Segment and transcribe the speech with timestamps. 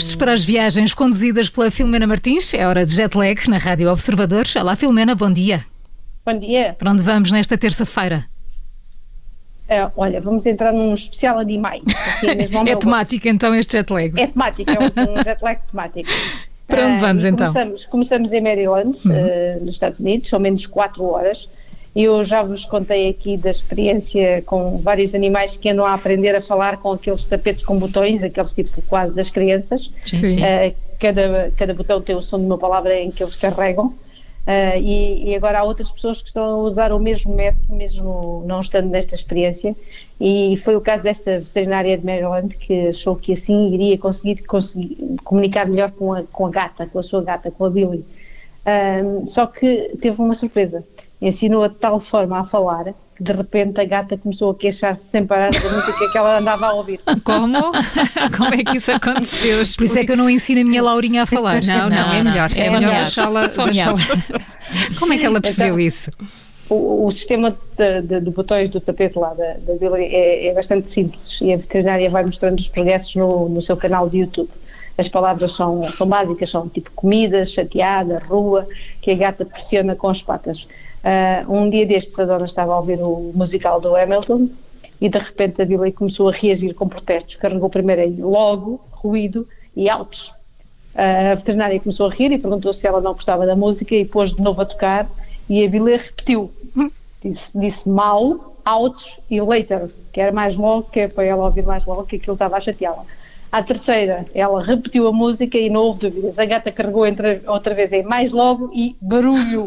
[0.00, 3.92] Prepostos para as viagens conduzidas pela Filomena Martins, é hora de jet lag na Rádio
[3.92, 4.56] Observadores.
[4.56, 5.62] Olá, Filomena, bom dia.
[6.24, 6.74] Bom dia.
[6.78, 8.24] Para onde vamos nesta terça-feira?
[9.68, 11.82] É, olha, vamos entrar num especial animais.
[12.14, 12.28] Assim,
[12.66, 14.18] é temático então este jet lag?
[14.18, 16.08] É temático, é um, um jet lag temático.
[16.66, 17.52] Para onde vamos uh, então?
[17.52, 19.12] Começamos, começamos em Maryland, uhum.
[19.12, 21.46] uh, nos Estados Unidos, são menos 4 horas.
[21.94, 26.40] Eu já vos contei aqui da experiência com vários animais que andam a aprender a
[26.40, 29.92] falar com aqueles tapetes com botões, aqueles tipo quase das crianças.
[30.04, 30.36] Sim.
[30.36, 33.94] Uh, cada, cada botão tem o som de uma palavra em que eles carregam.
[34.46, 38.42] Uh, e, e, agora há outras pessoas que estão a usar o mesmo método, mesmo
[38.46, 39.76] não estando nesta experiência,
[40.18, 45.16] e foi o caso desta veterinária de Maryland que achou que assim iria conseguir, conseguir
[45.24, 48.04] comunicar melhor com a, com a gata, com a sua gata, com a Billy.
[48.70, 50.84] Uh, só que teve uma surpresa,
[51.20, 55.26] ensinou-a de tal forma a falar que de repente a gata começou a queixar-se sem
[55.26, 57.00] parar da música que ela andava a ouvir.
[57.22, 57.72] Como?
[58.36, 59.62] Como é que isso aconteceu?
[59.76, 61.62] Por isso é que eu não ensino a minha Laurinha a falar.
[61.62, 62.50] Não, não, não é melhor.
[62.56, 63.48] É, é melhor deixá-la.
[64.98, 66.10] Como é que ela percebeu então, isso?
[66.68, 70.54] O, o, sistema de, de, de, botões do tapete lá da, da Billy é, é,
[70.54, 74.48] bastante simples e a veterinária vai mostrando os progressos no, no seu canal de YouTube.
[75.00, 78.68] As palavras são, são básicas, são tipo comida, chateada, rua,
[79.00, 80.68] que a gata pressiona com as patas.
[81.02, 84.50] Uh, um dia destes a dona estava a ouvir o musical do Hamilton
[85.00, 87.36] e de repente a Billy começou a reagir com protestos.
[87.36, 90.28] Carregou primeiro em logo, ruído e altos.
[90.94, 94.04] Uh, a veterinária começou a rir e perguntou se ela não gostava da música e
[94.04, 95.08] pôs de novo a tocar
[95.48, 96.50] e a Billy repetiu.
[97.22, 101.66] Disse, disse mal, out e later, que era mais logo, que é para ela ouvir
[101.66, 103.04] mais logo, que aquilo estava a chateá-la.
[103.52, 106.38] À terceira, ela repetiu a música e não houve dúvidas.
[106.38, 109.66] A gata carregou entre, outra vez em mais logo e barulho.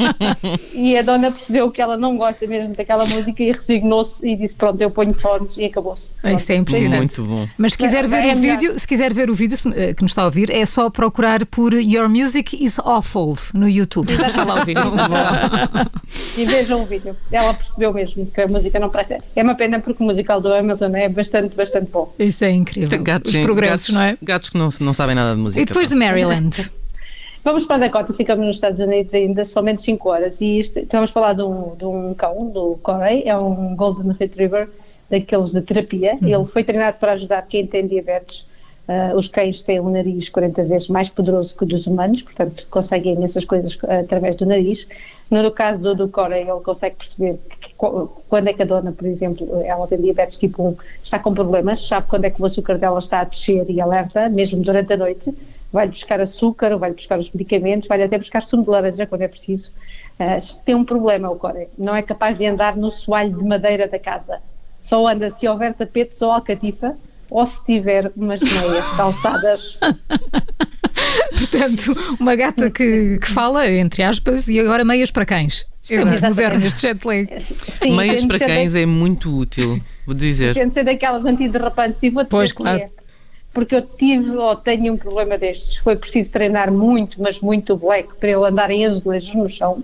[0.72, 4.54] e a dona percebeu que ela não gosta mesmo daquela música e resignou-se e disse:
[4.54, 6.14] Pronto, eu ponho fones e acabou-se.
[6.24, 7.20] Isto é impressionante.
[7.20, 7.48] Muito bom.
[7.58, 10.12] Mas se quiser ver é o vídeo, se quiser ver o vídeo eh, que nos
[10.12, 14.10] está a ouvir, é só procurar por Your Music is Awful no YouTube.
[14.10, 14.82] Está lá o vídeo.
[16.38, 17.14] e vejam o vídeo.
[17.30, 19.18] Ela percebeu mesmo que a música não presta.
[19.36, 22.10] É uma pena porque o musical do Hamilton é bastante, bastante bom.
[22.18, 24.18] Isto é incrível gatos, os progressos, gatos, não é?
[24.22, 25.60] Gatos que não, não sabem nada de música.
[25.60, 26.70] E depois de Maryland?
[27.44, 31.10] Vamos para a Dakota, ficamos nos Estados Unidos ainda somente 5 horas e isto, vamos
[31.10, 34.68] falar de um, de um cão, do Corey, é um Golden Retriever
[35.10, 36.16] daqueles de terapia.
[36.22, 36.28] Uhum.
[36.28, 38.46] Ele foi treinado para ajudar quem tem diabetes.
[38.88, 42.66] Uh, os cães têm um nariz 40 vezes mais poderoso que o dos humanos, portanto
[42.68, 44.88] conseguem imensas coisas uh, através do nariz.
[45.30, 47.74] No caso do, do Corey, ele consegue perceber que, que,
[48.28, 51.86] quando é que a dona, por exemplo, ela tem diabetes tipo 1, está com problemas,
[51.86, 54.96] sabe quando é que o açúcar dela está a descer e alerta, mesmo durante a
[54.96, 55.32] noite,
[55.72, 59.28] vai buscar açúcar, vai buscar os medicamentos, vai até buscar sumo de laranja quando é
[59.28, 59.72] preciso.
[60.18, 63.86] Uh, tem um problema o Corey, não é capaz de andar no soalho de madeira
[63.86, 64.40] da casa,
[64.82, 66.96] só anda se houver tapetes ou alcatifa,
[67.32, 69.78] ou se tiver umas meias calçadas.
[71.38, 75.66] Portanto, uma gata que, que fala, entre aspas, e agora meias para cães.
[75.82, 77.28] Isto é muito moderno este jet lag.
[77.40, 80.54] Sim, meias para cães é muito útil, vou dizer.
[80.54, 82.82] Tem de ser daquelas antiderrapantes e vou-te Pois, claro.
[82.82, 82.88] É.
[83.52, 85.76] Porque eu tive ou tenho um problema destes.
[85.76, 89.82] Foi preciso treinar muito, mas muito black para ele andar em azulejos no chão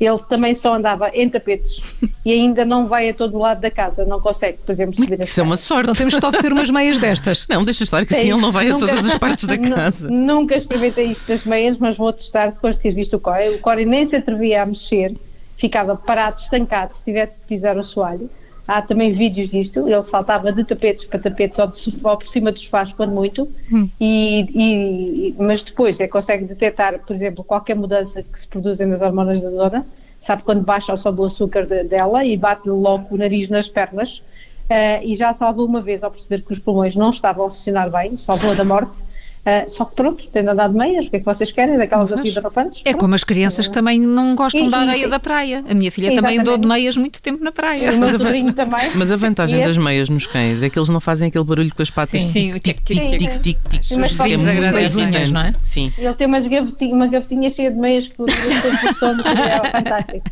[0.00, 1.82] ele também só andava em tapetes
[2.24, 5.24] e ainda não vai a todo lado da casa, não consegue, por exemplo, subir a
[5.24, 5.84] Isso é uma sorte.
[5.84, 7.46] Então temos que oferecer umas meias destas.
[7.48, 10.08] Não, deixa estar que assim ele não vai a todas as partes da casa.
[10.10, 13.54] Nunca experimentei isto das meias, mas vou testar depois de ter visto o Corey.
[13.54, 15.14] O Corey nem se atrevia a mexer,
[15.56, 18.30] ficava parado, estancado, se tivesse de pisar o soalho.
[18.66, 22.52] Há também vídeos disto, ele saltava de tapetes para tapetes ou, de ou por cima
[22.52, 23.88] dos sofás, quando muito, hum.
[24.00, 29.02] e, e, mas depois é consegue detectar, por exemplo, qualquer mudança que se produzem nas
[29.02, 29.84] hormonas da dona,
[30.20, 33.68] sabe quando baixa ou sobe o açúcar de, dela e bate logo o nariz nas
[33.68, 37.50] pernas, uh, e já salvou uma vez ao perceber que os pulmões não estavam a
[37.50, 39.01] funcionar bem, salvou da morte,
[39.44, 41.76] Uh, só que pronto, tendo andado meias, o que é que vocês querem?
[41.76, 42.82] Daquelas Mas, apidrapantes?
[42.84, 45.64] É como as crianças que também não gostam e, da areia e, da praia.
[45.68, 47.90] A minha filha também andou de meias muito tempo na praia.
[47.92, 48.90] O meu sobrinho também.
[48.94, 51.82] Mas a vantagem das meias nos cães é que eles não fazem aquele barulho com
[51.82, 52.22] as patas.
[52.22, 53.58] Sim, sim, o tic-tic-tic.
[53.98, 55.52] Mas é muito unhas, não é?
[55.62, 55.92] Sim.
[55.98, 60.24] Ele tem umas gavetinha, uma gavetinha cheia de meias que o tempo é fantástico.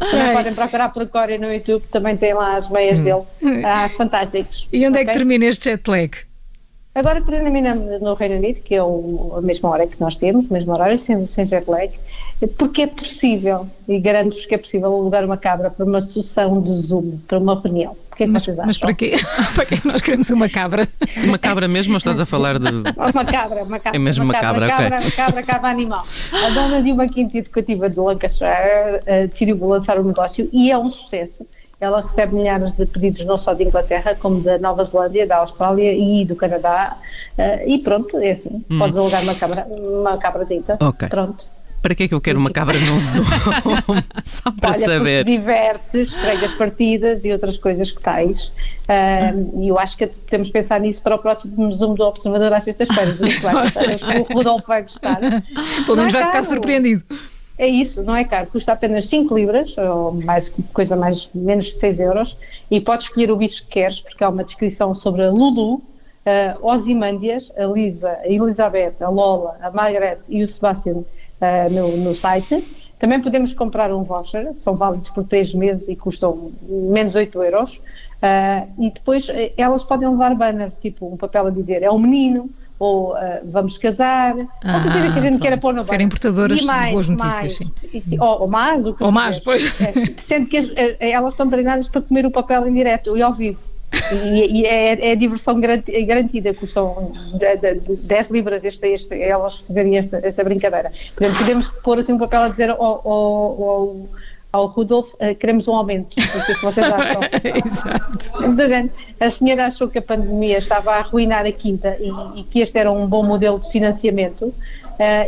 [0.00, 3.04] Também podem procurar por Corey no YouTube, também tem lá as meias hum.
[3.04, 3.64] dele.
[3.64, 4.68] Ah, fantásticos.
[4.72, 6.31] E onde é que termina este jet lag?
[6.94, 10.52] Agora terminamos no Reino Unido, que é o, a mesma hora que nós temos, o
[10.52, 11.90] mesmo horário, sem, sem jet lag,
[12.58, 16.70] porque é possível, e garanto-vos que é possível alugar uma cabra para uma sessão de
[16.70, 17.96] Zoom, para uma reunião.
[18.10, 18.66] Porquê mas, vocês acham?
[18.66, 19.12] Mas para quê?
[19.56, 20.86] para que nós queremos uma cabra?
[21.24, 22.68] Uma cabra mesmo ou estás a falar de...
[22.68, 23.96] Uma cabra, uma cabra.
[23.96, 25.10] É mesmo uma, uma cabra, cabra, cabra, ok.
[25.12, 26.06] Cabra, cabra, animal.
[26.30, 30.70] A dona de uma quinta educativa de Lancashire uh, decidiu lançar o um negócio e
[30.70, 31.46] é um sucesso
[31.82, 35.92] ela recebe milhares de pedidos não só de Inglaterra, como da Nova Zelândia, da Austrália
[35.92, 36.96] e do Canadá.
[37.36, 38.64] Uh, e pronto, é assim.
[38.70, 38.78] Hum.
[38.78, 40.78] Podes alugar uma cabra, uma cabrazita.
[40.80, 41.08] Ok.
[41.08, 41.44] Pronto.
[41.82, 43.24] Para que é que eu quero uma cabra num Zoom?
[44.22, 45.24] Só para Olha, saber.
[45.24, 48.52] divertes, pregas partidas e outras coisas que tais.
[49.58, 52.62] e eu acho que temos que pensar nisso para o próximo Zoom do Observador às
[52.62, 53.18] sextas-feiras.
[53.20, 55.18] O Rodolfo vai gostar.
[55.84, 57.02] Pelo menos é vai ficar surpreendido.
[57.58, 61.72] É isso, não é caro, custa apenas 5 libras, ou mais, coisa mais, menos de
[61.72, 62.38] 6 euros,
[62.70, 65.82] e podes escolher o bicho que queres, porque há uma descrição sobre a Lulu,
[66.24, 71.96] a Ozymandias, a Lisa, a Elizabeth, a Lola, a Margaret e o Sebastian uh, no,
[71.98, 72.64] no site.
[72.98, 77.76] Também podemos comprar um voucher, são válidos por 3 meses e custam menos 8 euros.
[78.22, 81.98] Uh, e depois eh, elas podem levar banners, tipo um papel a dizer é um
[81.98, 82.48] menino,
[82.82, 84.34] ou uh, vamos casar,
[84.64, 88.04] ah, qualquer coisa que a gente queira pôr no Serem portadoras de boas notícias, mais,
[88.04, 88.18] sim.
[88.18, 89.72] Ou, ou, mais, o que Ou mais, pois.
[89.80, 93.32] É, sendo que as, elas estão treinadas para comer o papel em direto e ao
[93.32, 93.60] vivo.
[94.12, 97.12] E, e é, é, diversão garantida, custam
[98.04, 100.90] 10 libras este, este, elas fazerem esta, esta brincadeira.
[101.14, 103.96] Portanto, podemos pôr assim um papel a dizer ao, ao, ao
[104.52, 106.12] ao Rudolf, uh, queremos um aumento.
[106.12, 107.22] O que, é que vocês acham?
[107.64, 108.32] Exato.
[109.18, 112.78] A senhora achou que a pandemia estava a arruinar a quinta e, e que este
[112.78, 114.44] era um bom modelo de financiamento.
[114.44, 114.54] Uh,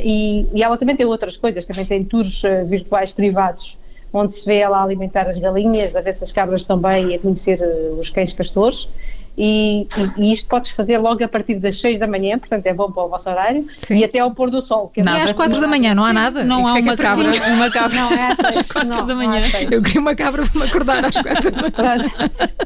[0.02, 3.78] e, e, ela também tem outras coisas, também tem tours uh, virtuais privados,
[4.12, 7.14] onde se vê ela alimentar as galinhas, a ver se as cabras estão bem e
[7.14, 7.58] a conhecer
[7.98, 8.88] os cães pastores
[9.36, 9.86] e,
[10.16, 13.02] e, isto podes fazer logo a partir das 6 da manhã, portanto é bom para
[13.02, 13.98] o vosso horário, Sim.
[13.98, 14.88] e até ao pôr do sol.
[14.94, 16.44] Que é e às 4 da manhã não há nada?
[16.44, 17.96] Não há é uma é cabra, uma cabra.
[17.96, 19.42] Não, é às 6 não, da manhã.
[19.70, 22.10] Eu queria uma cabra para me acordar às 4 da manhã.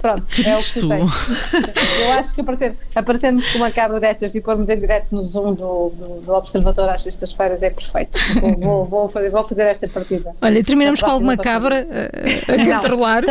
[0.01, 2.03] Pronto, é o que tem.
[2.03, 5.55] Eu acho que aparecer, aparecermos com uma cabra destas e pormos em direto no Zoom
[5.55, 8.19] do, do, do Observatório às sextas-feiras é perfeito.
[8.41, 10.35] Vou, vou, vou, fazer, vou fazer esta partida.
[10.43, 13.23] Olha, terminamos com alguma cabra a, a cantarolar?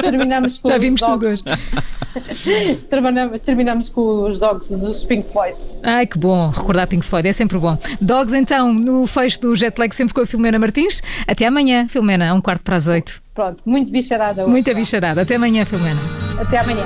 [0.00, 1.42] Terminamos com Já vimos tudo hoje.
[3.44, 5.56] terminamos, com os Dogs dos Pink Floyd.
[5.82, 7.78] Ai, que bom, recordar Pink Floyd é sempre bom.
[8.00, 11.02] Dogs, então, no fecho do Jetlag, sempre com a Filomena Martins.
[11.26, 13.22] Até amanhã, Filomena, um quarto para as oito.
[13.34, 14.50] Pronto, muito bicharada hoje.
[14.50, 15.22] Muita bicharada.
[15.22, 16.00] Até amanhã, Filomena.
[16.40, 16.84] Até amanhã.